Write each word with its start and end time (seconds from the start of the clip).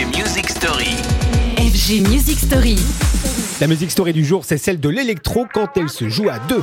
FG 0.00 0.16
Music 0.16 0.48
Story. 0.48 0.96
FG 1.58 2.08
Music 2.08 2.38
Story. 2.38 2.76
La 3.60 3.66
musique 3.66 3.90
story 3.90 4.14
du 4.14 4.24
jour, 4.24 4.46
c'est 4.46 4.56
celle 4.56 4.80
de 4.80 4.88
l'électro 4.88 5.46
quand 5.52 5.76
elle 5.76 5.90
se 5.90 6.08
joue 6.08 6.30
à 6.30 6.38
deux. 6.38 6.62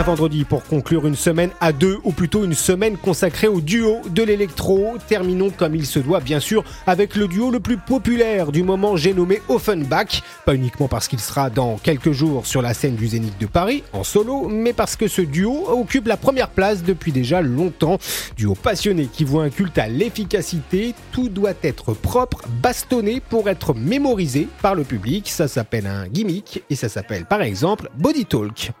Un 0.00 0.02
vendredi 0.02 0.44
pour 0.44 0.64
conclure 0.64 1.06
une 1.06 1.14
semaine 1.14 1.50
à 1.60 1.74
deux, 1.74 1.98
ou 2.04 2.12
plutôt 2.12 2.42
une 2.42 2.54
semaine 2.54 2.96
consacrée 2.96 3.48
au 3.48 3.60
duo 3.60 4.00
de 4.08 4.22
l'électro. 4.22 4.96
Terminons 5.06 5.50
comme 5.50 5.74
il 5.74 5.84
se 5.84 5.98
doit, 5.98 6.20
bien 6.20 6.40
sûr, 6.40 6.64
avec 6.86 7.16
le 7.16 7.28
duo 7.28 7.50
le 7.50 7.60
plus 7.60 7.76
populaire 7.76 8.50
du 8.50 8.62
moment, 8.62 8.96
j'ai 8.96 9.12
nommé 9.12 9.42
Offenbach. 9.50 10.22
Pas 10.46 10.54
uniquement 10.54 10.88
parce 10.88 11.06
qu'il 11.06 11.20
sera 11.20 11.50
dans 11.50 11.76
quelques 11.76 12.12
jours 12.12 12.46
sur 12.46 12.62
la 12.62 12.72
scène 12.72 12.96
du 12.96 13.08
Zénith 13.08 13.38
de 13.38 13.44
Paris, 13.44 13.84
en 13.92 14.02
solo, 14.02 14.48
mais 14.48 14.72
parce 14.72 14.96
que 14.96 15.06
ce 15.06 15.20
duo 15.20 15.68
occupe 15.68 16.06
la 16.06 16.16
première 16.16 16.48
place 16.48 16.82
depuis 16.82 17.12
déjà 17.12 17.42
longtemps. 17.42 17.98
Duo 18.38 18.54
passionné 18.54 19.04
qui 19.04 19.24
voit 19.24 19.44
un 19.44 19.50
culte 19.50 19.76
à 19.76 19.88
l'efficacité, 19.88 20.94
tout 21.12 21.28
doit 21.28 21.52
être 21.62 21.92
propre, 21.92 22.40
bastonné 22.62 23.20
pour 23.20 23.50
être 23.50 23.74
mémorisé 23.74 24.48
par 24.62 24.74
le 24.74 24.84
public. 24.84 25.28
Ça 25.28 25.46
s'appelle 25.46 25.86
un 25.86 26.08
gimmick 26.08 26.62
et 26.70 26.74
ça 26.74 26.88
s'appelle 26.88 27.26
par 27.26 27.42
exemple 27.42 27.90
Body 27.98 28.24
Talk. 28.24 28.72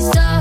Talk. 0.00 0.26
Gonna 0.26 0.35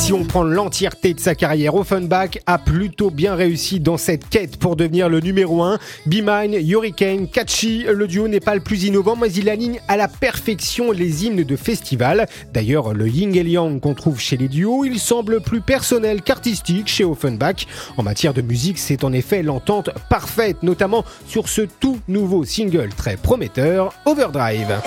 si 0.00 0.14
on 0.14 0.24
prend 0.24 0.44
l'entièreté 0.44 1.12
de 1.12 1.20
sa 1.20 1.34
carrière, 1.34 1.74
Offenbach 1.74 2.38
a 2.46 2.56
plutôt 2.56 3.10
bien 3.10 3.34
réussi 3.34 3.80
dans 3.80 3.98
cette 3.98 4.26
quête 4.30 4.56
pour 4.56 4.74
devenir 4.74 5.10
le 5.10 5.20
numéro 5.20 5.62
1. 5.62 5.78
Be 6.06 6.22
Mine, 6.24 6.54
Hurricane, 6.54 7.28
Catchy, 7.28 7.84
le 7.84 8.08
duo 8.08 8.26
n'est 8.26 8.40
pas 8.40 8.54
le 8.54 8.62
plus 8.62 8.84
innovant, 8.84 9.14
mais 9.14 9.30
il 9.30 9.50
aligne 9.50 9.78
à 9.88 9.98
la 9.98 10.08
perfection 10.08 10.90
les 10.90 11.26
hymnes 11.26 11.44
de 11.44 11.56
festival. 11.56 12.26
D'ailleurs, 12.54 12.94
le 12.94 13.08
Ying 13.08 13.36
et 13.36 13.42
Yang 13.42 13.80
qu'on 13.80 13.92
trouve 13.92 14.18
chez 14.18 14.38
les 14.38 14.48
duos, 14.48 14.86
il 14.86 14.98
semble 14.98 15.42
plus 15.42 15.60
personnel 15.60 16.22
qu'artistique 16.22 16.88
chez 16.88 17.04
Offenbach. 17.04 17.66
En 17.98 18.02
matière 18.02 18.32
de 18.32 18.40
musique, 18.40 18.78
c'est 18.78 19.04
en 19.04 19.12
effet 19.12 19.42
l'entente 19.42 19.90
parfaite, 20.08 20.62
notamment 20.62 21.04
sur 21.26 21.46
ce 21.48 21.62
tout 21.62 21.98
nouveau 22.08 22.44
single 22.44 22.88
très 22.96 23.18
prometteur, 23.18 23.92
Overdrive. 24.06 24.80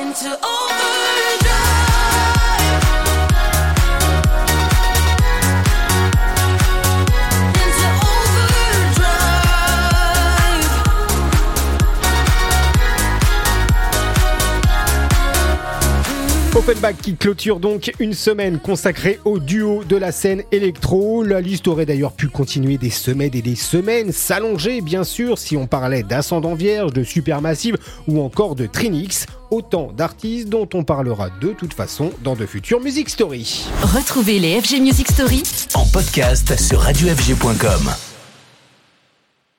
Offenbach 16.56 16.94
qui 17.02 17.16
clôture 17.16 17.60
donc 17.60 17.92
une 18.00 18.14
semaine 18.14 18.60
consacrée 18.60 19.20
au 19.26 19.40
duo 19.40 19.84
de 19.84 19.96
la 19.96 20.12
scène 20.12 20.44
électro. 20.52 21.24
La 21.24 21.42
liste 21.42 21.68
aurait 21.68 21.88
d'ailleurs 21.88 22.12
pu 22.12 22.28
continuer 22.28 22.78
des 22.78 22.92
semaines 22.92 23.32
et 23.34 23.42
des 23.42 23.56
semaines, 23.56 24.12
s'allonger 24.12 24.82
bien 24.82 25.04
sûr 25.04 25.40
si 25.40 25.58
on 25.58 25.66
parlait 25.66 26.04
d'Ascendant 26.04 26.54
Vierge, 26.54 26.94
de 26.94 27.04
Supermassive 27.04 27.78
ou 28.08 28.22
encore 28.22 28.56
de 28.56 28.68
Trinix. 28.68 29.26
Autant 29.50 29.92
d'artistes 29.92 30.50
dont 30.50 30.70
on 30.74 30.84
parlera 30.84 31.30
de 31.42 31.50
toute 31.50 31.74
façon 31.74 32.12
dans 32.24 32.36
de 32.36 32.46
futures 32.46 32.82
Music 32.82 33.10
Story. 33.10 33.66
Retrouvez 33.82 34.40
les 34.40 34.62
FG 34.62 34.80
Music 34.80 35.12
Story 35.12 35.44
En 35.74 35.86
podcast 35.88 36.60
sur 36.60 36.82
radiofg.com. 36.82 38.13